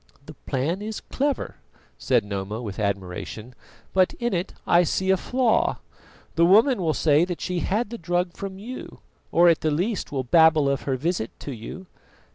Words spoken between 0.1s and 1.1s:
"The plan is